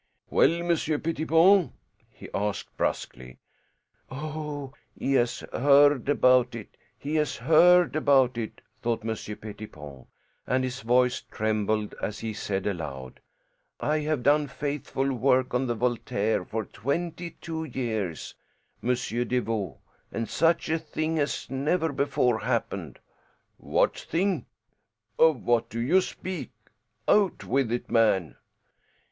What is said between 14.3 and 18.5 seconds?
faithful work on the Voltaire for twenty two years,